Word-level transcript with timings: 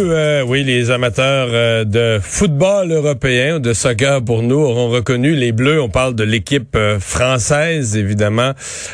euh, 0.00 0.42
oui, 0.46 0.64
les 0.64 0.90
amateurs 0.90 1.48
euh, 1.50 1.84
de 1.84 2.18
football 2.22 2.90
européen, 2.92 3.60
de 3.60 3.72
soccer 3.72 4.22
pour 4.22 4.42
nous, 4.42 4.58
auront 4.58 4.88
reconnu 4.88 5.34
les 5.34 5.52
Bleus. 5.52 5.80
On 5.80 5.88
parle 5.88 6.14
de 6.14 6.24
l'équipe 6.24 6.74
euh, 6.76 6.98
française, 6.98 7.96
évidemment, 7.96 8.52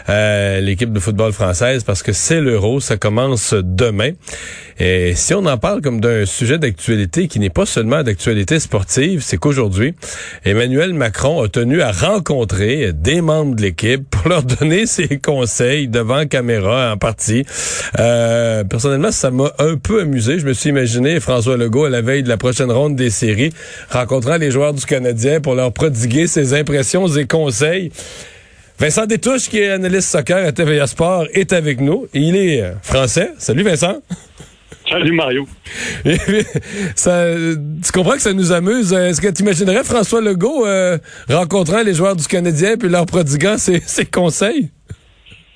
l'équipe 0.08 0.92
de 0.92 1.00
football 1.00 1.32
française, 1.32 1.84
parce 1.84 2.02
que 2.02 2.12
c'est 2.12 2.40
l'Euro, 2.40 2.80
ça 2.80 2.96
commence 2.96 3.54
demain. 3.54 4.10
Et 4.80 5.14
si 5.14 5.34
on 5.34 5.46
en 5.46 5.56
parle 5.56 5.82
comme 5.82 6.00
d'un 6.00 6.26
sujet 6.26 6.58
d'actualité 6.58 7.28
qui 7.28 7.38
n'est 7.38 7.48
pas 7.48 7.64
seulement 7.64 8.02
d'actualité 8.02 8.58
sportive, 8.58 9.22
c'est 9.22 9.36
qu'aujourd'hui, 9.36 9.94
Emmanuel 10.44 10.94
Macron 10.94 11.42
a 11.42 11.48
tenu 11.48 11.80
à 11.80 11.92
rencontrer 11.92 12.92
des 12.92 13.20
membres 13.20 13.54
de 13.54 13.62
l'équipe 13.62 14.02
pour 14.10 14.28
leur 14.28 14.42
donner 14.42 14.86
ses 14.86 15.18
conseils 15.18 15.86
devant 15.86 16.26
caméra 16.26 16.92
en 16.92 16.96
partie. 16.96 17.44
personnellement, 17.94 19.12
ça 19.12 19.30
m'a 19.30 19.52
un 19.60 19.76
peu 19.76 20.00
amusé 20.00 20.24
je 20.38 20.46
me 20.46 20.52
suis 20.52 20.70
imaginé 20.70 20.93
François 21.20 21.56
Legault 21.56 21.84
à 21.84 21.90
la 21.90 22.02
veille 22.02 22.22
de 22.22 22.28
la 22.28 22.36
prochaine 22.36 22.70
ronde 22.70 22.96
des 22.96 23.10
séries, 23.10 23.52
rencontrant 23.90 24.36
les 24.36 24.50
joueurs 24.50 24.72
du 24.72 24.84
Canadien 24.84 25.40
pour 25.40 25.54
leur 25.54 25.72
prodiguer 25.72 26.26
ses 26.26 26.54
impressions 26.54 27.08
et 27.08 27.26
conseils. 27.26 27.90
Vincent 28.78 29.06
Détouche, 29.06 29.48
qui 29.48 29.58
est 29.58 29.70
analyste 29.70 30.08
soccer 30.08 30.46
à 30.46 30.52
TVA 30.52 30.86
Sport, 30.86 31.26
est 31.32 31.52
avec 31.52 31.80
nous. 31.80 32.06
il 32.12 32.36
est 32.36 32.62
euh, 32.62 32.72
français. 32.82 33.30
Salut 33.38 33.62
Vincent. 33.62 33.96
Salut 34.88 35.12
Mario. 35.12 35.46
ça, 36.94 37.26
tu 37.34 37.92
comprends 37.92 38.16
que 38.16 38.22
ça 38.22 38.32
nous 38.32 38.52
amuse? 38.52 38.92
Est-ce 38.92 39.20
que 39.20 39.28
tu 39.28 39.42
imaginerais 39.42 39.82
François 39.84 40.20
Legault 40.20 40.66
euh, 40.66 40.98
rencontrant 41.28 41.82
les 41.82 41.94
joueurs 41.94 42.16
du 42.16 42.26
Canadien 42.26 42.76
puis 42.76 42.88
leur 42.88 43.06
prodiguant 43.06 43.56
ses 43.58 44.06
conseils? 44.06 44.70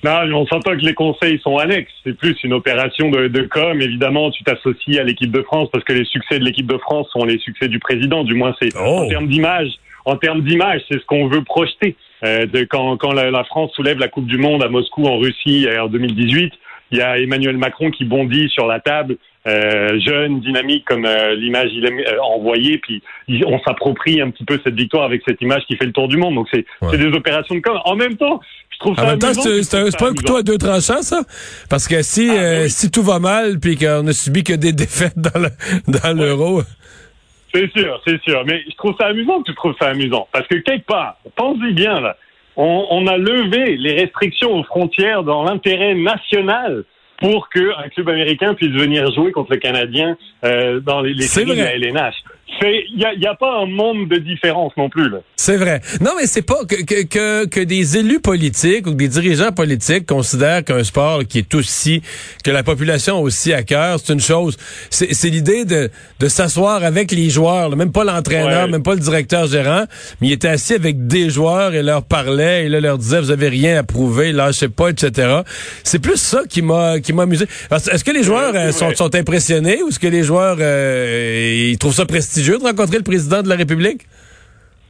Non, 0.03 0.21
on 0.33 0.45
s'entend 0.47 0.71
que 0.71 0.85
les 0.85 0.93
conseils 0.93 1.39
sont 1.39 1.57
annexes. 1.57 1.91
C'est 2.05 2.17
plus 2.17 2.35
une 2.43 2.53
opération 2.53 3.09
de, 3.09 3.27
de 3.27 3.41
com. 3.43 3.81
Évidemment, 3.81 4.31
tu 4.31 4.43
t'associes 4.43 4.97
à 4.99 5.03
l'équipe 5.03 5.31
de 5.31 5.41
France 5.41 5.69
parce 5.71 5.83
que 5.83 5.93
les 5.93 6.05
succès 6.05 6.39
de 6.39 6.45
l'équipe 6.45 6.67
de 6.67 6.77
France 6.77 7.07
sont 7.11 7.25
les 7.25 7.37
succès 7.39 7.67
du 7.67 7.79
président. 7.79 8.23
Du 8.23 8.33
moins, 8.33 8.55
c'est 8.61 8.75
en 8.77 9.03
oh. 9.03 9.09
termes 9.09 9.27
d'image. 9.27 9.69
En 10.05 10.15
termes 10.15 10.41
d'image, 10.41 10.81
c'est 10.89 10.99
ce 10.99 11.05
qu'on 11.05 11.27
veut 11.27 11.43
projeter. 11.43 11.95
Euh, 12.23 12.45
de 12.45 12.63
quand, 12.63 12.97
quand 12.97 13.13
la, 13.13 13.31
la, 13.31 13.43
France 13.43 13.71
soulève 13.73 13.99
la 13.99 14.07
Coupe 14.07 14.25
du 14.25 14.37
Monde 14.37 14.63
à 14.63 14.69
Moscou 14.69 15.05
en 15.05 15.17
Russie 15.17 15.67
en 15.79 15.87
2018, 15.87 16.53
il 16.91 16.97
y 16.97 17.01
a 17.01 17.19
Emmanuel 17.19 17.57
Macron 17.57 17.91
qui 17.91 18.05
bondit 18.05 18.49
sur 18.49 18.67
la 18.67 18.79
table, 18.79 19.17
euh, 19.47 19.99
jeune, 19.99 20.41
dynamique 20.41 20.85
comme 20.85 21.05
euh, 21.05 21.33
l'image 21.35 21.69
il 21.73 21.85
est 21.85 22.07
euh, 22.07 22.21
envoyée, 22.21 22.77
puis 22.77 23.01
on 23.45 23.59
s'approprie 23.59 24.21
un 24.21 24.29
petit 24.31 24.43
peu 24.43 24.59
cette 24.63 24.75
victoire 24.75 25.05
avec 25.05 25.21
cette 25.27 25.41
image 25.41 25.63
qui 25.67 25.77
fait 25.77 25.85
le 25.85 25.93
tour 25.93 26.07
du 26.07 26.17
monde. 26.17 26.35
Donc 26.35 26.47
c'est 26.51 26.65
des 26.97 27.15
opérations 27.15 27.55
de 27.55 27.61
com. 27.61 27.79
En 27.85 27.95
même 27.95 28.17
temps, 28.17 28.41
je 28.69 28.79
trouve 28.79 28.95
ça. 28.95 29.03
En 29.03 29.07
même 29.07 29.19
temps, 29.19 29.33
c'est 29.33 29.97
pas 29.97 30.09
un 30.09 30.13
couteau 30.13 30.37
à 30.37 30.43
deux 30.43 30.57
tranchants, 30.57 31.01
ça, 31.01 31.21
parce 31.69 31.87
que 31.87 32.01
si 32.01 32.29
ah, 32.31 32.35
ben 32.35 32.69
si 32.69 32.91
tout 32.91 33.03
va 33.03 33.19
mal, 33.19 33.59
puis 33.59 33.77
qu'on 33.77 34.05
a 34.07 34.13
subi 34.13 34.43
que 34.43 34.53
des 34.53 34.73
défaites 34.73 35.17
dans 35.17 35.39
le 35.39 35.49
dans 35.87 36.17
l'euro. 36.17 36.61
C'est 37.53 37.71
sûr, 37.71 37.99
c'est 38.05 38.21
sûr. 38.21 38.43
Mais 38.45 38.63
je 38.69 38.75
trouve 38.75 38.93
ça 38.99 39.07
amusant 39.07 39.41
que 39.41 39.49
tu 39.49 39.55
trouves 39.55 39.75
ça 39.79 39.87
amusant. 39.87 40.27
Parce 40.31 40.47
que 40.47 40.55
quelque 40.55 40.85
part, 40.85 41.17
pensez 41.35 41.71
bien, 41.71 41.99
là, 41.99 42.15
on, 42.55 43.07
a 43.07 43.17
levé 43.17 43.77
les 43.77 43.93
restrictions 43.93 44.53
aux 44.53 44.63
frontières 44.63 45.23
dans 45.23 45.43
l'intérêt 45.43 45.95
national 45.95 46.83
pour 47.19 47.49
qu'un 47.49 47.89
club 47.93 48.09
américain 48.09 48.53
puisse 48.53 48.71
venir 48.71 49.11
jouer 49.13 49.31
contre 49.31 49.51
le 49.51 49.57
Canadien 49.57 50.17
euh, 50.43 50.79
dans 50.79 51.01
les, 51.01 51.13
les 51.13 51.23
séries 51.23 51.55
de 51.55 51.61
la 51.61 51.75
LNH 51.75 52.15
il 52.61 52.97
n'y 52.97 53.05
a, 53.05 53.13
y 53.13 53.25
a, 53.25 53.35
pas 53.35 53.61
un 53.61 53.65
monde 53.65 54.09
de 54.09 54.17
différence 54.17 54.73
non 54.77 54.89
plus. 54.89 55.09
C'est 55.35 55.57
vrai. 55.57 55.81
Non, 56.01 56.11
mais 56.17 56.27
c'est 56.27 56.41
pas 56.41 56.65
que, 56.65 57.03
que, 57.03 57.45
que, 57.45 57.59
des 57.61 57.97
élus 57.97 58.19
politiques 58.19 58.85
ou 58.87 58.93
des 58.93 59.07
dirigeants 59.07 59.51
politiques 59.51 60.05
considèrent 60.05 60.63
qu'un 60.63 60.83
sport 60.83 61.21
qui 61.27 61.39
est 61.39 61.55
aussi, 61.55 62.01
que 62.43 62.51
la 62.51 62.63
population 62.63 63.21
aussi 63.21 63.53
à 63.53 63.63
cœur, 63.63 63.99
c'est 64.03 64.13
une 64.13 64.19
chose. 64.19 64.57
C'est 64.89 65.29
l'idée 65.29 65.65
de, 65.65 65.89
de 66.19 66.27
s'asseoir 66.27 66.83
avec 66.83 67.11
les 67.11 67.29
joueurs, 67.29 67.75
même 67.75 67.91
pas 67.91 68.03
l'entraîneur, 68.03 68.67
même 68.67 68.83
pas 68.83 68.93
le 68.93 68.99
directeur 68.99 69.47
gérant, 69.47 69.85
mais 70.19 70.27
il 70.27 70.33
était 70.33 70.49
assis 70.49 70.73
avec 70.73 71.07
des 71.07 71.29
joueurs 71.29 71.73
et 71.73 71.83
leur 71.83 72.03
parlait 72.03 72.65
et 72.65 72.69
là, 72.69 72.81
leur 72.81 72.97
disait, 72.97 73.21
vous 73.21 73.31
avez 73.31 73.49
rien 73.49 73.77
à 73.77 73.83
prouver, 73.83 74.31
lâchez 74.31 74.69
pas, 74.69 74.89
etc. 74.89 75.41
C'est 75.83 75.99
plus 75.99 76.17
ça 76.17 76.41
qui 76.49 76.61
m'a 76.61 76.99
qui 76.99 77.13
m'a 77.13 77.23
amusé. 77.23 77.45
Est-ce 77.71 78.03
que 78.03 78.11
les 78.11 78.23
joueurs 78.23 78.53
euh, 78.55 78.71
sont, 78.71 78.93
sont 78.95 79.15
impressionnés 79.15 79.81
ou 79.83 79.89
est-ce 79.89 79.99
que 79.99 80.07
les 80.07 80.23
joueurs 80.23 80.57
euh, 80.59 81.69
ils 81.71 81.77
trouvent 81.77 81.95
ça 81.95 82.05
prestigieux? 82.05 82.38
De 82.43 82.63
rencontrer 82.63 82.97
le 82.97 83.03
président 83.03 83.41
de 83.41 83.49
la 83.49 83.55
République? 83.55 84.01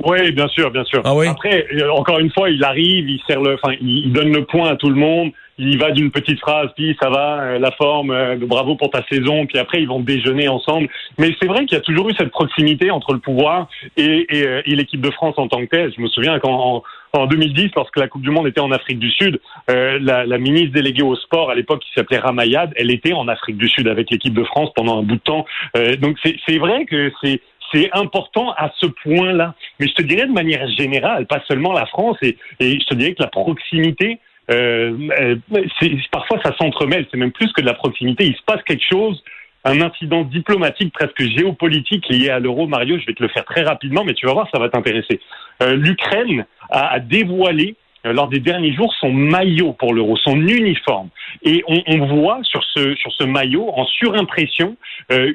Oui, 0.05 0.31
bien 0.31 0.47
sûr, 0.47 0.71
bien 0.71 0.85
sûr. 0.85 1.01
Ah 1.03 1.13
Après, 1.29 1.67
euh, 1.73 1.91
encore 1.91 2.19
une 2.19 2.31
fois, 2.31 2.49
il 2.49 2.63
arrive, 2.63 3.09
il 3.09 3.21
sert 3.27 3.41
le, 3.41 3.55
enfin, 3.55 3.75
il 3.81 4.11
donne 4.13 4.31
le 4.31 4.45
point 4.45 4.69
à 4.69 4.75
tout 4.75 4.89
le 4.89 4.95
monde. 4.95 5.31
Il 5.57 5.77
va 5.77 5.91
d'une 5.91 6.09
petite 6.09 6.39
phrase, 6.39 6.69
puis 6.77 6.95
ça 7.01 7.09
va, 7.09 7.41
euh, 7.41 7.59
la 7.59 7.71
forme, 7.71 8.11
euh, 8.11 8.37
bravo 8.37 8.75
pour 8.75 8.91
ta 8.91 9.03
saison, 9.11 9.45
puis 9.45 9.57
après 9.57 9.81
ils 9.81 9.89
vont 9.89 9.99
déjeuner 9.99 10.47
ensemble. 10.47 10.87
Mais 11.17 11.35
c'est 11.37 11.49
vrai 11.49 11.65
qu'il 11.65 11.77
y 11.77 11.81
a 11.81 11.81
toujours 11.81 12.09
eu 12.09 12.13
cette 12.17 12.31
proximité 12.31 12.91
entre 12.91 13.11
le 13.11 13.19
pouvoir 13.19 13.67
et, 13.97 14.25
et, 14.29 14.75
l'équipe 14.75 15.01
de 15.01 15.11
France 15.11 15.33
en 15.35 15.49
tant 15.49 15.59
que 15.59 15.65
telle. 15.65 15.93
Je 15.93 16.01
me 16.01 16.07
souviens 16.07 16.39
qu'en 16.39 16.81
en 17.13 17.25
2010, 17.25 17.71
lorsque 17.75 17.97
la 17.97 18.07
Coupe 18.07 18.21
du 18.21 18.29
Monde 18.29 18.47
était 18.47 18.59
en 18.59 18.71
Afrique 18.71 18.99
du 18.99 19.09
Sud, 19.11 19.39
la, 19.67 20.25
la, 20.25 20.37
ministre 20.37 20.73
déléguée 20.73 21.03
au 21.03 21.15
sport 21.15 21.49
à 21.49 21.55
l'époque, 21.55 21.81
qui 21.81 21.91
s'appelait 21.95 22.19
Ramayad, 22.19 22.71
elle 22.75 22.91
était 22.91 23.13
en 23.13 23.27
Afrique 23.27 23.57
du 23.57 23.67
Sud 23.67 23.87
avec 23.87 24.09
l'équipe 24.11 24.33
de 24.33 24.43
France 24.43 24.69
pendant 24.75 24.99
un 24.99 25.03
bout 25.03 25.15
de 25.15 25.21
temps. 25.21 25.45
donc 25.99 26.17
c'est 26.23 26.57
vrai 26.57 26.85
que 26.85 27.11
c'est 27.21 27.41
c'est 27.73 27.89
important 27.93 28.51
à 28.53 28.71
ce 28.79 28.87
point-là. 28.87 29.53
Mais 29.79 29.87
je 29.87 29.93
te 29.93 30.01
dirais 30.01 30.27
de 30.27 30.31
manière 30.31 30.67
générale, 30.77 31.25
pas 31.27 31.41
seulement 31.47 31.73
la 31.73 31.85
France, 31.85 32.17
et, 32.21 32.37
et 32.59 32.79
je 32.79 32.85
te 32.85 32.95
dirais 32.95 33.13
que 33.13 33.23
la 33.23 33.29
proximité, 33.29 34.19
euh, 34.51 34.97
euh 35.19 35.35
parfois 36.11 36.39
ça 36.43 36.55
s'entremêle, 36.57 37.05
c'est 37.11 37.17
même 37.17 37.31
plus 37.31 37.51
que 37.53 37.61
de 37.61 37.67
la 37.67 37.73
proximité. 37.73 38.25
Il 38.25 38.35
se 38.35 38.43
passe 38.45 38.63
quelque 38.63 38.85
chose, 38.89 39.23
un 39.69 39.81
incident 39.81 40.23
diplomatique 40.23 40.93
presque 40.93 41.21
géopolitique 41.21 42.07
lié 42.09 42.29
à 42.29 42.39
l'euro. 42.39 42.67
Mario, 42.67 42.97
je 42.99 43.05
vais 43.05 43.13
te 43.13 43.21
le 43.21 43.29
faire 43.29 43.45
très 43.45 43.61
rapidement, 43.61 44.03
mais 44.03 44.13
tu 44.13 44.25
vas 44.25 44.33
voir, 44.33 44.47
ça 44.51 44.59
va 44.59 44.69
t'intéresser. 44.69 45.19
Euh, 45.61 45.75
L'Ukraine 45.75 46.45
a, 46.71 46.93
a 46.93 46.99
dévoilé 46.99 47.75
euh, 48.05 48.13
lors 48.13 48.29
des 48.29 48.39
derniers 48.39 48.73
jours 48.73 48.93
son 48.99 49.11
maillot 49.11 49.73
pour 49.73 49.93
l'euro, 49.93 50.17
son 50.17 50.37
uniforme. 50.41 51.09
Et 51.43 51.63
on, 51.67 51.83
on, 51.85 52.07
voit 52.07 52.39
sur 52.43 52.63
ce, 52.63 52.95
sur 52.95 53.11
ce 53.11 53.25
maillot, 53.25 53.69
en 53.69 53.85
surimpression, 53.85 54.75
euh, 55.11 55.31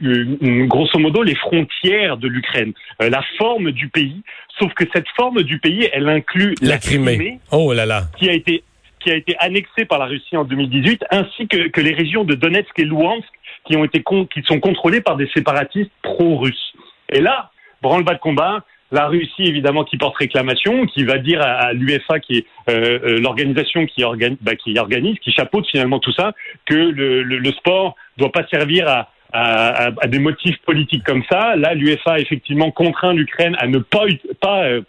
grosso 0.66 0.98
modo, 0.98 1.22
les 1.22 1.36
frontières 1.36 2.16
de 2.16 2.26
l'Ukraine, 2.26 2.72
la 3.00 3.22
forme 3.38 3.70
du 3.70 3.88
pays. 3.88 4.22
Sauf 4.58 4.72
que 4.74 4.84
cette 4.92 5.08
forme 5.16 5.42
du 5.42 5.58
pays, 5.58 5.88
elle 5.92 6.08
inclut 6.08 6.54
la, 6.60 6.78
Crimée, 6.78 7.38
oh 7.52 7.72
là 7.72 7.86
là. 7.86 8.04
qui 8.18 8.28
a 8.28 8.32
été 8.32 8.64
qui 9.00 9.10
a 9.10 9.16
été 9.16 9.36
annexée 9.38 9.84
par 9.84 9.98
la 9.98 10.06
Russie 10.06 10.36
en 10.36 10.44
2018, 10.44 11.04
ainsi 11.10 11.46
que, 11.46 11.68
que 11.68 11.80
les 11.82 11.92
régions 11.92 12.24
de 12.24 12.34
Donetsk 12.34 12.78
et 12.78 12.84
Luhansk 12.84 13.28
qui 13.64 13.76
ont 13.76 13.84
été 13.84 14.02
qui 14.02 14.42
sont 14.44 14.60
contrôlées 14.60 15.00
par 15.00 15.16
des 15.16 15.28
séparatistes 15.34 15.90
pro-russes. 16.02 16.74
Et 17.10 17.20
là, 17.20 17.50
branle-bas 17.82 18.14
de 18.14 18.18
combat, 18.18 18.64
la 18.92 19.06
Russie, 19.06 19.42
évidemment, 19.42 19.84
qui 19.84 19.96
porte 19.96 20.16
réclamation, 20.16 20.86
qui 20.86 21.04
va 21.04 21.18
dire 21.18 21.40
à, 21.42 21.72
l'UFA, 21.72 22.20
qui 22.20 22.38
est 22.38 22.46
euh, 22.70 22.98
euh, 23.02 23.18
l'organisation 23.18 23.86
qui, 23.86 24.04
bah, 24.40 24.56
qui 24.56 24.78
organise, 24.78 25.18
qui 25.18 25.32
chapeaute 25.32 25.66
finalement 25.68 25.98
tout 25.98 26.12
ça, 26.12 26.32
que 26.66 26.74
le, 26.74 27.22
le, 27.22 27.38
le 27.38 27.52
sport 27.52 27.96
doit 28.16 28.30
pas 28.30 28.46
servir 28.46 28.88
à, 28.88 29.10
à, 29.32 29.90
à, 30.00 30.06
des 30.06 30.20
motifs 30.20 30.58
politiques 30.64 31.02
comme 31.04 31.24
ça. 31.30 31.56
Là, 31.56 31.74
l'UFA 31.74 32.12
a 32.12 32.18
effectivement 32.20 32.70
contraint 32.70 33.12
l'Ukraine 33.12 33.56
à 33.58 33.66
ne 33.66 33.78
pas, 33.78 34.04
pas 34.40 34.64
euh, 34.64 34.82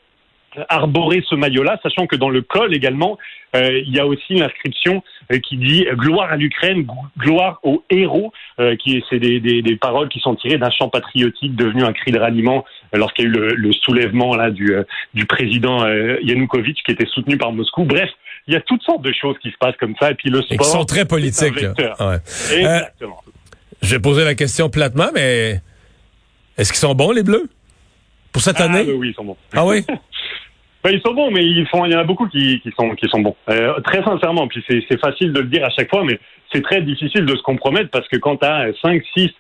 arborer 0.70 1.24
ce 1.28 1.36
maillot-là, 1.36 1.80
sachant 1.84 2.08
que 2.08 2.16
dans 2.16 2.30
le 2.30 2.42
col 2.42 2.74
également, 2.74 3.18
euh, 3.56 3.80
il 3.86 3.94
y 3.94 4.00
a 4.00 4.06
aussi 4.06 4.34
l'inscription 4.34 5.04
euh, 5.32 5.40
qui 5.40 5.58
dit 5.58 5.86
gloire 5.94 6.32
à 6.32 6.36
l'Ukraine, 6.36 6.86
gloire 7.18 7.60
aux 7.64 7.84
héros, 7.90 8.34
euh, 8.60 8.76
qui 8.76 9.04
c'est 9.10 9.20
des, 9.20 9.40
des, 9.40 9.62
des, 9.62 9.76
paroles 9.76 10.10
qui 10.10 10.20
sont 10.20 10.36
tirées 10.36 10.58
d'un 10.58 10.72
chant 10.72 10.90
patriotique 10.90 11.56
devenu 11.56 11.84
un 11.84 11.94
cri 11.94 12.12
de 12.12 12.20
ralliement 12.20 12.66
lorsqu'il 12.94 13.26
y 13.26 13.28
a 13.28 13.32
eu 13.32 13.34
le, 13.34 13.56
le, 13.56 13.72
soulèvement 13.74 14.36
là 14.36 14.52
du, 14.52 14.76
du 15.14 15.26
président 15.26 15.88
Yanukovych 15.88 16.84
qui 16.86 16.92
était 16.92 17.08
soutenu 17.08 17.38
par 17.38 17.52
Moscou. 17.52 17.84
Bref, 17.84 18.10
il 18.48 18.54
y 18.54 18.58
a 18.58 18.62
toutes 18.62 18.84
sortes 18.84 19.02
de 19.02 19.14
choses 19.14 19.38
qui 19.42 19.50
se 19.50 19.58
passent 19.60 19.78
comme 19.80 19.96
ça, 20.00 20.12
et 20.12 20.16
puis 20.16 20.30
le 20.30 20.42
sport. 20.42 20.54
Et 20.54 20.58
qui 20.58 20.66
sont 20.66 20.86
très 20.86 21.06
politiques. 21.06 21.56
Ouais. 21.56 22.18
Exactement. 22.52 23.22
je 23.82 23.96
vais 23.96 24.02
poser 24.02 24.24
la 24.24 24.36
question 24.36 24.70
platement, 24.70 25.10
mais 25.14 25.62
est-ce 26.58 26.72
qu'ils 26.72 26.80
sont 26.80 26.96
bons 26.96 27.12
les 27.12 27.24
Bleus 27.24 27.50
pour 28.32 28.42
cette 28.42 28.60
ah, 28.60 28.66
année? 28.66 28.92
Oui, 28.92 29.10
ils 29.10 29.16
sont 29.16 29.26
bons. 29.26 29.38
Ah 29.54 29.66
oui? 29.66 29.86
Ben, 30.86 30.92
ils 30.92 31.02
sont 31.02 31.16
bons, 31.16 31.32
mais 31.32 31.44
ils 31.44 31.66
font, 31.66 31.84
il 31.86 31.94
y 31.94 31.96
en 31.96 32.00
a 32.00 32.04
beaucoup 32.04 32.28
qui, 32.28 32.60
qui 32.60 32.72
sont, 32.78 32.92
qui 32.92 33.10
sont 33.10 33.20
bons. 33.20 33.36
Euh, 33.50 33.80
très 33.80 34.04
sincèrement, 34.04 34.48
puis 34.48 34.64
c'est 34.68 35.00
facile 35.00 35.34
de 35.34 35.40
le 35.40 35.48
dire 35.48 35.66
à 35.66 35.72
chaque 35.72 35.90
fois, 35.90 36.04
mais 36.04 36.20
c'est 36.54 36.62
très 36.62 36.80
difficile 36.84 37.26
de 37.26 37.36
se 37.36 37.42
compromettre 37.42 37.90
parce 37.90 38.08
que 38.08 38.18
quand 38.18 38.38
tu 38.38 38.46
as 38.46 38.68
5, 38.84 39.02
6, 39.18 39.32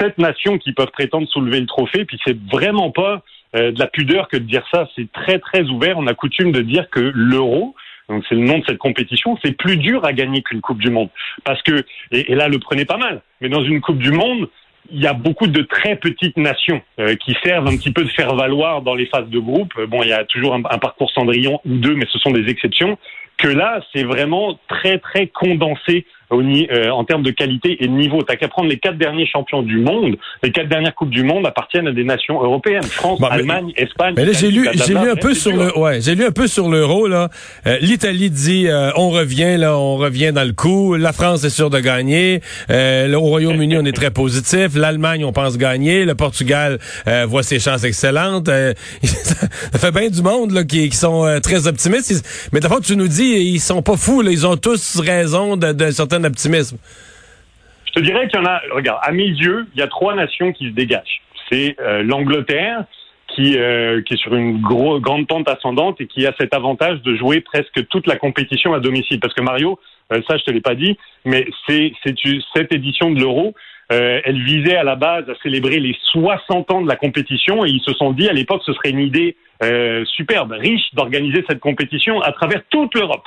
7 0.00 0.18
nations 0.18 0.58
qui 0.58 0.72
peuvent 0.72 0.90
prétendre 0.90 1.28
soulever 1.28 1.60
le 1.60 1.66
trophée, 1.66 2.04
puis 2.04 2.18
c'est 2.26 2.36
vraiment 2.50 2.90
pas 2.90 3.22
de 3.54 3.78
la 3.78 3.86
pudeur 3.86 4.26
que 4.26 4.38
de 4.38 4.42
dire 4.42 4.64
ça. 4.72 4.88
C'est 4.96 5.10
très 5.12 5.38
très 5.38 5.62
ouvert. 5.68 5.96
On 5.98 6.06
a 6.08 6.14
coutume 6.14 6.50
de 6.50 6.62
dire 6.62 6.90
que 6.90 7.12
l'euro, 7.14 7.76
donc 8.08 8.24
c'est 8.28 8.34
le 8.34 8.40
nom 8.40 8.58
de 8.58 8.64
cette 8.66 8.78
compétition, 8.78 9.38
c'est 9.44 9.56
plus 9.56 9.76
dur 9.76 10.04
à 10.04 10.12
gagner 10.12 10.42
qu'une 10.42 10.60
Coupe 10.60 10.80
du 10.80 10.90
Monde. 10.90 11.10
Parce 11.44 11.62
que, 11.62 11.84
et, 12.10 12.34
là 12.34 12.48
le 12.48 12.58
prenez 12.58 12.84
pas 12.84 12.96
mal, 12.96 13.22
mais 13.40 13.48
dans 13.48 13.62
une 13.62 13.80
Coupe 13.80 13.98
du 13.98 14.10
Monde, 14.10 14.48
il 14.90 15.02
y 15.02 15.06
a 15.06 15.12
beaucoup 15.12 15.46
de 15.46 15.62
très 15.62 15.96
petites 15.96 16.36
nations 16.36 16.80
euh, 16.98 17.14
qui 17.16 17.36
servent 17.44 17.66
un 17.66 17.76
petit 17.76 17.92
peu 17.92 18.04
de 18.04 18.08
faire 18.10 18.34
valoir 18.34 18.82
dans 18.82 18.94
les 18.94 19.06
phases 19.06 19.28
de 19.28 19.38
groupe. 19.38 19.72
Bon, 19.86 20.02
il 20.02 20.08
y 20.08 20.12
a 20.12 20.24
toujours 20.24 20.54
un, 20.54 20.62
un 20.70 20.78
parcours 20.78 21.10
Cendrillon 21.10 21.60
ou 21.64 21.74
deux, 21.76 21.94
mais 21.94 22.06
ce 22.10 22.18
sont 22.18 22.30
des 22.30 22.48
exceptions. 22.48 22.98
Que 23.36 23.48
là, 23.48 23.80
c'est 23.92 24.02
vraiment 24.02 24.58
très 24.68 24.98
très 24.98 25.28
condensé 25.28 26.06
euh, 26.30 26.90
en 26.90 27.04
termes 27.04 27.22
de 27.22 27.30
qualité 27.30 27.82
et 27.82 27.86
de 27.86 27.92
niveau. 27.92 28.22
T'as 28.22 28.36
qu'à 28.36 28.48
prendre 28.48 28.68
les 28.68 28.78
quatre 28.78 28.98
derniers 28.98 29.26
champions 29.26 29.62
du 29.62 29.78
monde. 29.78 30.16
Les 30.42 30.52
quatre 30.52 30.68
dernières 30.68 30.94
coupes 30.94 31.10
du 31.10 31.22
monde 31.22 31.46
appartiennent 31.46 31.88
à 31.88 31.92
des 31.92 32.04
nations 32.04 32.42
européennes 32.42 32.82
France, 32.82 33.20
Allemagne, 33.30 33.72
Espagne. 33.76 34.14
Mais 34.16 34.26
là, 34.26 34.32
j'ai 34.32 34.50
lu, 34.50 34.68
j'ai 34.74 34.92
lu 34.92 35.10
un 35.10 35.16
peu 35.16 35.32
sur 35.32 35.52
le, 35.52 35.76
ouais, 35.78 36.00
j'ai 36.02 36.14
lu 36.14 36.24
un 36.24 36.30
peu 36.30 36.46
sur 36.46 36.68
l'euro 36.68 37.08
là. 37.08 37.30
Euh, 37.66 37.78
L'Italie 37.80 38.30
dit, 38.30 38.66
euh, 38.68 38.90
on 38.96 39.08
revient 39.08 39.56
là, 39.56 39.78
on 39.78 39.96
revient 39.96 40.32
dans 40.34 40.46
le 40.46 40.52
coup. 40.52 40.96
La 40.96 41.12
France 41.12 41.44
est 41.44 41.50
sûre 41.50 41.70
de 41.70 41.80
gagner. 41.80 42.40
le 42.68 43.16
Royaume-Uni, 43.16 43.78
on 43.78 43.84
est 43.86 43.96
très 43.96 44.10
positif. 44.10 44.74
L'Allemagne, 44.74 45.24
on 45.24 45.32
pense 45.32 45.56
gagner. 45.56 46.04
Le 46.04 46.14
Portugal 46.14 46.78
voit 47.26 47.42
ses 47.42 47.58
chances 47.58 47.84
excellentes. 47.84 48.48
ça 49.02 49.78
fait 49.78 49.92
bien 49.92 50.10
du 50.10 50.22
monde 50.22 50.52
là 50.52 50.64
qui, 50.64 50.90
qui 50.90 50.96
sont 50.96 51.40
très 51.42 51.66
optimistes. 51.66 52.48
Mais 52.52 52.60
d'abord, 52.60 52.80
tu 52.80 52.96
nous 52.96 53.08
dis, 53.08 53.32
ils 53.54 53.60
sont 53.60 53.80
pas 53.80 53.96
fous. 53.96 54.20
Là. 54.20 54.30
Ils 54.30 54.46
ont 54.46 54.56
tous 54.56 55.00
raison 55.00 55.56
de, 55.56 55.72
de 55.72 55.90
certaines 55.90 56.17
optimisme? 56.24 56.78
Je 57.88 57.92
te 57.92 58.00
dirais 58.00 58.28
qu'il 58.28 58.38
y 58.38 58.42
en 58.42 58.46
a, 58.46 58.60
regarde, 58.72 59.00
à 59.02 59.12
mes 59.12 59.26
yeux, 59.26 59.66
il 59.74 59.80
y 59.80 59.82
a 59.82 59.86
trois 59.86 60.14
nations 60.14 60.52
qui 60.52 60.66
se 60.66 60.72
dégagent. 60.72 61.22
C'est 61.50 61.76
euh, 61.80 62.02
l'Angleterre, 62.02 62.84
qui, 63.34 63.56
euh, 63.56 64.02
qui 64.02 64.14
est 64.14 64.18
sur 64.18 64.34
une 64.34 64.60
gros, 64.60 65.00
grande 65.00 65.26
pente 65.26 65.48
ascendante 65.48 66.00
et 66.00 66.06
qui 66.06 66.26
a 66.26 66.34
cet 66.38 66.54
avantage 66.54 67.00
de 67.02 67.16
jouer 67.16 67.40
presque 67.40 67.86
toute 67.88 68.06
la 68.06 68.16
compétition 68.16 68.74
à 68.74 68.80
domicile. 68.80 69.20
Parce 69.20 69.34
que 69.34 69.42
Mario, 69.42 69.78
euh, 70.12 70.20
ça 70.28 70.36
je 70.36 70.44
te 70.44 70.50
l'ai 70.50 70.60
pas 70.60 70.74
dit, 70.74 70.98
mais 71.24 71.46
cette 71.66 72.72
édition 72.72 73.10
de 73.10 73.20
l'Euro, 73.20 73.54
elle 73.90 74.44
visait 74.44 74.76
à 74.76 74.84
la 74.84 74.96
base 74.96 75.30
à 75.30 75.34
célébrer 75.42 75.80
les 75.80 75.96
60 76.12 76.70
ans 76.70 76.82
de 76.82 76.88
la 76.88 76.96
compétition 76.96 77.64
et 77.64 77.70
ils 77.70 77.80
se 77.80 77.94
sont 77.94 78.12
dit 78.12 78.28
à 78.28 78.34
l'époque 78.34 78.60
ce 78.66 78.74
serait 78.74 78.90
une 78.90 78.98
idée 78.98 79.34
superbe, 80.04 80.52
riche 80.52 80.92
d'organiser 80.92 81.42
cette 81.48 81.60
compétition 81.60 82.20
à 82.20 82.32
travers 82.32 82.60
toute 82.68 82.94
l'Europe. 82.94 83.24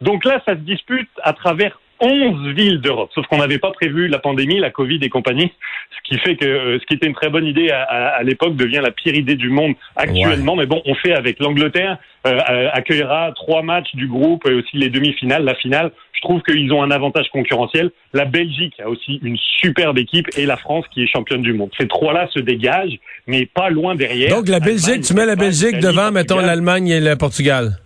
Donc 0.00 0.24
là, 0.24 0.40
ça 0.46 0.54
se 0.54 0.60
dispute 0.60 1.08
à 1.22 1.32
travers 1.32 1.80
11 2.00 2.54
villes 2.54 2.80
d'Europe. 2.80 3.10
Sauf 3.14 3.26
qu'on 3.26 3.38
n'avait 3.38 3.58
pas 3.58 3.70
prévu 3.70 4.08
la 4.08 4.18
pandémie, 4.18 4.58
la 4.58 4.70
Covid 4.70 4.98
et 5.02 5.08
compagnie, 5.08 5.52
ce 5.90 6.08
qui 6.08 6.18
fait 6.18 6.36
que 6.36 6.44
euh, 6.44 6.78
ce 6.78 6.86
qui 6.86 6.94
était 6.94 7.06
une 7.06 7.14
très 7.14 7.30
bonne 7.30 7.46
idée 7.46 7.70
à, 7.70 8.22
l'époque 8.22 8.56
devient 8.56 8.80
la 8.82 8.90
pire 8.90 9.14
idée 9.14 9.36
du 9.36 9.48
monde 9.48 9.74
actuellement. 9.96 10.56
Mais 10.56 10.66
bon, 10.66 10.82
on 10.84 10.94
fait 10.94 11.12
avec. 11.12 11.38
L'Angleterre 11.40 11.98
euh, 12.26 12.38
euh, 12.50 12.68
accueillera 12.72 13.32
trois 13.34 13.62
matchs 13.62 13.94
du 13.94 14.06
groupe 14.06 14.46
et 14.48 14.54
aussi 14.54 14.76
les 14.76 14.88
demi-finales, 14.88 15.44
la 15.44 15.54
finale. 15.54 15.90
Je 16.12 16.20
trouve 16.20 16.40
qu'ils 16.42 16.72
ont 16.72 16.82
un 16.82 16.90
avantage 16.90 17.26
concurrentiel. 17.32 17.90
La 18.12 18.24
Belgique 18.24 18.74
a 18.80 18.88
aussi 18.88 19.20
une 19.22 19.36
superbe 19.60 19.98
équipe 19.98 20.28
et 20.38 20.46
la 20.46 20.56
France 20.56 20.84
qui 20.92 21.02
est 21.02 21.06
championne 21.06 21.42
du 21.42 21.52
monde. 21.52 21.70
Ces 21.78 21.88
trois-là 21.88 22.28
se 22.32 22.40
dégagent, 22.40 22.98
mais 23.26 23.46
pas 23.46 23.68
loin 23.68 23.94
derrière. 23.94 24.30
Donc 24.30 24.48
la 24.48 24.60
Belgique, 24.60 25.02
tu 25.02 25.14
mets 25.14 25.26
la 25.26 25.36
Belgique 25.36 25.78
devant, 25.80 26.10
mettons 26.12 26.38
l'Allemagne 26.38 26.88
et 26.88 27.00
le 27.00 27.16
Portugal. 27.16 27.78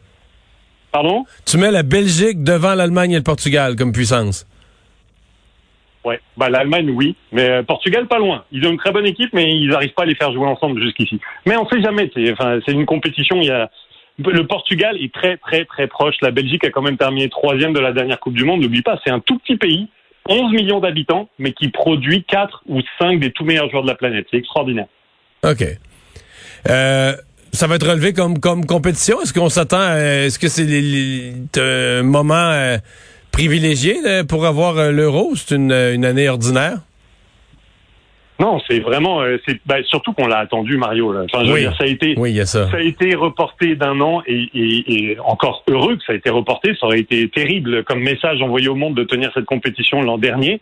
Pardon? 0.93 1.25
Tu 1.47 1.59
mets 1.59 1.71
la 1.71 1.83
Belgique 1.83 2.43
devant 2.43 2.75
l'Allemagne 2.75 3.13
et 3.13 3.17
le 3.17 3.23
Portugal 3.23 3.77
comme 3.77 3.93
puissance. 3.93 4.47
Ouais, 6.05 6.21
bah 6.37 6.49
l'Allemagne 6.49 6.91
oui, 6.91 7.17
mais 7.33 7.51
euh, 7.51 7.63
Portugal 7.63 8.07
pas 8.07 8.19
loin. 8.19 8.45
Ils 8.53 8.67
ont 8.67 8.71
une 8.71 8.79
très 8.79 8.93
bonne 8.93 9.05
équipe, 9.05 9.31
mais 9.33 9.51
ils 9.51 9.69
n'arrivent 9.69 9.93
pas 9.93 10.05
à 10.05 10.07
les 10.07 10.15
faire 10.15 10.33
jouer 10.33 10.47
ensemble 10.47 10.81
jusqu'ici. 10.81 11.21
Mais 11.45 11.57
on 11.57 11.69
sait 11.69 11.83
jamais. 11.83 12.11
C'est 12.15 12.33
enfin 12.33 12.61
une 12.67 12.87
compétition. 12.87 13.37
Il 13.41 13.49
y 13.49 13.51
a 13.51 13.69
le 14.19 14.47
Portugal 14.47 14.97
est 15.01 15.13
très 15.13 15.37
très 15.37 15.65
très 15.65 15.87
proche. 15.87 16.17
La 16.23 16.31
Belgique 16.31 16.65
a 16.65 16.71
quand 16.71 16.83
même 16.83 16.97
terminé 16.97 17.29
troisième 17.29 17.73
de 17.73 17.81
la 17.81 17.93
dernière 17.93 18.19
Coupe 18.19 18.35
du 18.35 18.45
Monde. 18.45 18.61
N'oublie 18.61 18.83
pas, 18.83 19.01
c'est 19.05 19.11
un 19.11 19.21
tout 19.21 19.39
petit 19.39 19.57
pays, 19.57 19.89
11 20.29 20.53
millions 20.53 20.81
d'habitants, 20.81 21.29
mais 21.39 21.53
qui 21.53 21.69
produit 21.69 22.25
4 22.25 22.65
ou 22.67 22.81
5 22.99 23.21
des 23.21 23.31
tout 23.31 23.45
meilleurs 23.45 23.71
joueurs 23.71 23.83
de 23.83 23.89
la 23.89 23.95
planète. 23.95 24.27
C'est 24.31 24.39
extraordinaire. 24.39 24.87
Ok. 25.45 25.65
Euh, 26.69 27.13
ça 27.59 27.67
va 27.67 27.75
être 27.75 27.89
relevé 27.89 28.13
comme, 28.13 28.39
comme 28.39 28.65
compétition? 28.65 29.21
Est-ce 29.21 29.35
qu'on 29.35 29.49
s'attend 29.49 29.97
Est-ce 29.97 30.39
que 30.39 30.47
c'est 30.47 31.61
un 31.61 32.05
moment 32.05 32.35
euh, 32.35 32.77
privilégié 33.33 33.97
pour 34.29 34.47
avoir 34.47 34.79
euh, 34.79 34.93
l'euro? 34.93 35.33
C'est 35.35 35.57
une, 35.57 35.73
année 35.73 36.29
ordinaire? 36.29 36.79
Non, 38.39 38.61
c'est 38.69 38.79
vraiment, 38.79 39.23
euh, 39.23 39.39
c'est 39.45 39.59
bah, 39.67 39.83
surtout 39.83 40.13
qu'on 40.13 40.29
l'a 40.29 40.39
attendu, 40.39 40.77
Mario. 40.77 41.13
Enfin, 41.25 41.45
je 41.45 41.51
veux 41.51 41.59
dire, 41.59 41.77
ça 41.77 41.83
a 41.83 41.89
été, 41.89 42.15
ça. 42.45 42.69
a 42.73 42.81
été 42.81 43.17
reporté 43.17 43.75
d'un 43.75 44.01
an 44.01 44.23
et, 44.25 44.49
et, 44.55 45.19
encore 45.19 45.65
heureux 45.69 45.97
que 45.97 46.05
ça 46.05 46.13
a 46.13 46.17
été 46.17 46.31
reporté. 46.31 46.77
Ça 46.79 46.87
aurait 46.87 47.01
été 47.01 47.29
terrible 47.29 47.83
comme 47.83 47.99
message 47.99 48.41
envoyé 48.41 48.69
au 48.69 48.77
monde 48.77 48.95
de 48.95 49.03
tenir 49.03 49.33
cette 49.35 49.47
compétition 49.47 50.01
l'an 50.01 50.19
dernier. 50.19 50.61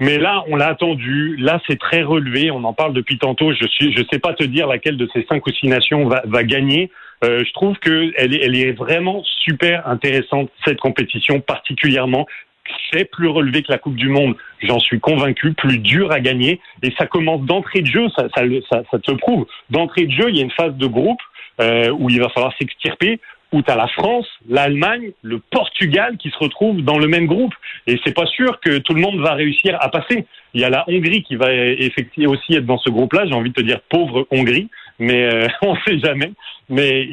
Mais 0.00 0.18
là, 0.18 0.44
on 0.48 0.56
l'a 0.56 0.68
attendu. 0.68 1.36
Là, 1.36 1.60
c'est 1.66 1.78
très 1.78 2.02
relevé. 2.02 2.50
On 2.50 2.62
en 2.64 2.72
parle 2.72 2.92
depuis 2.92 3.18
tantôt. 3.18 3.52
Je 3.52 3.66
suis, 3.66 3.92
je 3.92 4.02
sais 4.10 4.18
pas 4.18 4.32
te 4.32 4.44
dire 4.44 4.66
laquelle 4.68 4.96
de 4.96 5.08
ces 5.12 5.24
cinq 5.28 5.46
ou 5.46 5.50
six 5.50 5.66
nations 5.66 6.06
va, 6.06 6.22
va 6.24 6.44
gagner. 6.44 6.90
Euh, 7.24 7.42
je 7.44 7.52
trouve 7.52 7.76
que 7.78 8.12
elle 8.16 8.34
est, 8.34 8.44
elle 8.44 8.56
est 8.56 8.72
vraiment 8.72 9.22
super 9.24 9.88
intéressante 9.88 10.50
cette 10.64 10.78
compétition, 10.78 11.40
particulièrement. 11.40 12.26
C'est 12.92 13.06
plus 13.06 13.28
relevé 13.28 13.62
que 13.62 13.72
la 13.72 13.78
Coupe 13.78 13.96
du 13.96 14.08
Monde, 14.08 14.36
j'en 14.62 14.78
suis 14.78 15.00
convaincu, 15.00 15.52
plus 15.54 15.78
dur 15.78 16.12
à 16.12 16.20
gagner. 16.20 16.60
Et 16.82 16.92
ça 16.98 17.06
commence 17.06 17.42
d'entrée 17.42 17.80
de 17.80 17.86
jeu, 17.86 18.08
ça, 18.16 18.28
ça, 18.34 18.42
ça, 18.90 18.98
te 18.98 19.12
prouve. 19.12 19.46
D'entrée 19.70 20.06
de 20.06 20.12
jeu, 20.12 20.28
il 20.28 20.36
y 20.36 20.40
a 20.40 20.44
une 20.44 20.50
phase 20.50 20.74
de 20.74 20.86
groupe 20.86 21.20
euh, 21.60 21.90
où 21.90 22.10
il 22.10 22.20
va 22.20 22.28
falloir 22.28 22.54
s'extirper 22.58 23.20
où 23.52 23.62
tu 23.62 23.70
as 23.70 23.76
la 23.76 23.88
France, 23.88 24.26
l'Allemagne, 24.48 25.12
le 25.22 25.38
Portugal 25.38 26.16
qui 26.18 26.30
se 26.30 26.38
retrouvent 26.38 26.82
dans 26.82 26.98
le 26.98 27.08
même 27.08 27.26
groupe. 27.26 27.54
Et 27.86 27.98
c'est 28.04 28.14
pas 28.14 28.26
sûr 28.26 28.60
que 28.60 28.78
tout 28.78 28.94
le 28.94 29.00
monde 29.00 29.20
va 29.20 29.34
réussir 29.34 29.76
à 29.80 29.88
passer. 29.88 30.26
Il 30.54 30.60
y 30.60 30.64
a 30.64 30.70
la 30.70 30.84
Hongrie 30.88 31.22
qui 31.22 31.36
va 31.36 31.52
effectivement 31.52 32.32
aussi 32.32 32.54
être 32.54 32.66
dans 32.66 32.78
ce 32.78 32.90
groupe-là. 32.90 33.24
J'ai 33.26 33.34
envie 33.34 33.50
de 33.50 33.54
te 33.54 33.62
dire 33.62 33.80
pauvre 33.88 34.26
Hongrie, 34.30 34.68
mais 34.98 35.24
euh, 35.24 35.46
on 35.62 35.76
sait 35.86 35.98
jamais. 35.98 36.32
Mais 36.68 37.08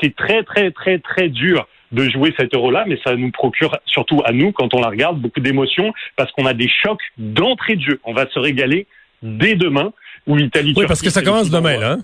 c'est 0.00 0.14
très 0.14 0.44
très 0.44 0.70
très 0.70 0.98
très 0.98 1.28
dur 1.28 1.66
de 1.90 2.08
jouer 2.08 2.32
cet 2.38 2.54
euro-là, 2.54 2.84
mais 2.86 3.00
ça 3.04 3.16
nous 3.16 3.32
procure 3.32 3.76
surtout 3.84 4.22
à 4.24 4.32
nous, 4.32 4.52
quand 4.52 4.72
on 4.74 4.80
la 4.80 4.88
regarde, 4.88 5.18
beaucoup 5.20 5.40
d'émotions 5.40 5.92
parce 6.16 6.30
qu'on 6.32 6.46
a 6.46 6.54
des 6.54 6.68
chocs 6.68 7.02
d'entrée 7.18 7.74
de 7.74 7.82
jeu. 7.82 8.00
On 8.04 8.12
va 8.12 8.30
se 8.30 8.38
régaler 8.38 8.86
dès 9.22 9.56
demain. 9.56 9.92
Où 10.26 10.36
l'Italie. 10.36 10.74
Oui, 10.76 10.84
parce 10.86 11.00
que 11.00 11.08
ça 11.08 11.22
commence 11.22 11.48
demain, 11.48 11.78
là. 11.78 11.92
Hein. 11.92 11.98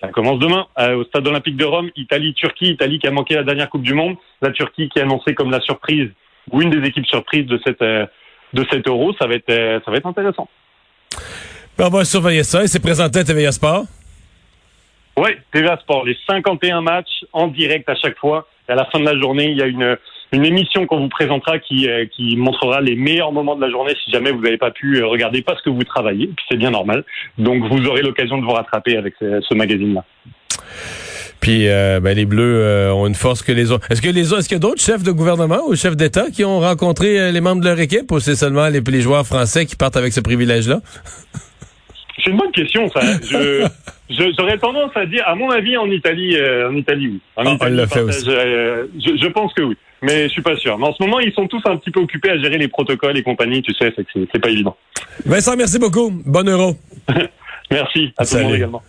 Ça 0.00 0.08
commence 0.08 0.38
demain 0.38 0.66
euh, 0.78 0.96
au 0.96 1.04
Stade 1.04 1.26
olympique 1.26 1.56
de 1.56 1.64
Rome, 1.64 1.90
Italie-Turquie, 1.96 2.72
Italie 2.72 2.98
qui 2.98 3.06
a 3.06 3.10
manqué 3.10 3.34
la 3.34 3.44
dernière 3.44 3.70
Coupe 3.70 3.82
du 3.82 3.94
Monde, 3.94 4.16
la 4.42 4.50
Turquie 4.50 4.88
qui 4.88 4.98
est 4.98 5.02
annoncée 5.02 5.34
comme 5.34 5.50
la 5.50 5.60
surprise 5.60 6.10
ou 6.50 6.62
une 6.62 6.70
des 6.70 6.86
équipes 6.86 7.06
surprises 7.06 7.46
de 7.46 7.60
cette 7.64 7.82
euh, 7.82 8.06
de 8.52 8.64
cet 8.70 8.86
Euro, 8.86 9.12
ça 9.18 9.26
va 9.26 9.34
être 9.34 9.50
euh, 9.50 9.80
ça 9.84 9.90
va 9.90 9.96
être 9.96 10.06
intéressant. 10.06 10.48
Ben, 11.78 11.86
on 11.86 11.90
va 11.90 12.04
surveiller 12.04 12.42
ça 12.42 12.62
et 12.62 12.68
c'est 12.68 12.80
présenté 12.80 13.20
à 13.20 13.24
TVA 13.24 13.52
Sport. 13.52 13.84
Oui, 15.16 15.30
TVA 15.50 15.78
Sport, 15.78 16.04
les 16.04 16.16
51 16.26 16.82
matchs 16.82 17.24
en 17.32 17.48
direct 17.48 17.88
à 17.88 17.94
chaque 17.94 18.18
fois. 18.18 18.46
Et 18.68 18.72
à 18.72 18.74
la 18.74 18.84
fin 18.86 19.00
de 19.00 19.04
la 19.04 19.18
journée, 19.18 19.50
il 19.50 19.56
y 19.56 19.62
a 19.62 19.66
une 19.66 19.96
une 20.32 20.44
émission 20.44 20.86
qu'on 20.86 21.00
vous 21.00 21.08
présentera 21.08 21.58
qui, 21.58 21.88
euh, 21.88 22.04
qui 22.06 22.36
montrera 22.36 22.80
les 22.80 22.96
meilleurs 22.96 23.32
moments 23.32 23.56
de 23.56 23.60
la 23.60 23.70
journée 23.70 23.94
si 24.04 24.10
jamais 24.10 24.32
vous 24.32 24.40
n'avez 24.40 24.58
pas 24.58 24.70
pu 24.70 24.96
euh, 24.96 25.06
regarder 25.06 25.42
parce 25.42 25.62
que 25.62 25.70
vous 25.70 25.84
travaillez, 25.84 26.26
puis 26.26 26.44
c'est 26.50 26.56
bien 26.56 26.70
normal. 26.70 27.04
Donc 27.38 27.62
vous 27.64 27.86
aurez 27.86 28.02
l'occasion 28.02 28.38
de 28.38 28.44
vous 28.44 28.50
rattraper 28.50 28.96
avec 28.96 29.14
ce, 29.20 29.54
magazine-là. 29.54 30.04
Puis 31.40 31.68
euh, 31.68 32.00
ben, 32.00 32.16
les 32.16 32.26
Bleus 32.26 32.90
ont 32.92 33.06
une 33.06 33.14
force 33.14 33.42
que 33.42 33.52
les 33.52 33.70
autres. 33.70 33.90
Est-ce 33.90 34.02
que 34.02 34.08
les 34.08 34.32
autres, 34.32 34.40
est-ce 34.40 34.48
qu'il 34.48 34.56
y 34.56 34.60
a 34.60 34.66
d'autres 34.66 34.82
chefs 34.82 35.04
de 35.04 35.12
gouvernement 35.12 35.60
ou 35.68 35.76
chefs 35.76 35.96
d'État 35.96 36.26
qui 36.32 36.44
ont 36.44 36.60
rencontré 36.60 37.30
les 37.30 37.40
membres 37.40 37.62
de 37.62 37.68
leur 37.68 37.78
équipe 37.78 38.10
ou 38.10 38.18
c'est 38.18 38.34
seulement 38.34 38.68
les, 38.68 38.80
les 38.80 39.00
joueurs 39.00 39.26
français 39.26 39.64
qui 39.64 39.76
partent 39.76 39.96
avec 39.96 40.12
ce 40.12 40.20
privilège-là? 40.20 40.80
C'est 42.18 42.30
une 42.32 42.38
bonne 42.38 42.50
question, 42.50 42.88
ça. 42.88 43.00
Je, 43.30 43.68
j'aurais 44.36 44.58
tendance 44.58 44.90
à 44.96 45.06
dire, 45.06 45.22
à 45.26 45.36
mon 45.36 45.50
avis, 45.50 45.76
en 45.76 45.88
Italie, 45.88 46.34
en 46.66 46.74
Italie, 46.74 47.08
oui. 47.08 47.20
En 47.36 47.44
ah, 47.46 47.54
Italie, 47.54 47.86
fait 47.88 48.00
aussi. 48.00 48.24
Je, 48.24 49.16
je, 49.22 49.28
pense 49.28 49.52
que 49.52 49.62
oui 49.62 49.76
mais 50.06 50.24
je 50.24 50.28
suis 50.28 50.42
pas 50.42 50.56
sûr. 50.56 50.78
Mais 50.78 50.86
en 50.86 50.94
ce 50.94 51.02
moment, 51.02 51.18
ils 51.18 51.32
sont 51.32 51.48
tous 51.48 51.60
un 51.64 51.76
petit 51.76 51.90
peu 51.90 52.00
occupés 52.00 52.30
à 52.30 52.38
gérer 52.38 52.58
les 52.58 52.68
protocoles 52.68 53.18
et 53.18 53.22
compagnie, 53.22 53.60
tu 53.60 53.74
sais, 53.74 53.92
c'est 54.14 54.38
pas 54.38 54.48
évident. 54.48 54.76
Vincent, 55.24 55.56
merci 55.56 55.78
beaucoup. 55.78 56.10
Bon 56.24 56.48
euro. 56.48 56.76
merci. 57.70 58.12
À 58.16 58.24
tout 58.24 58.36
le 58.36 58.42
monde 58.44 58.54
également. 58.54 58.82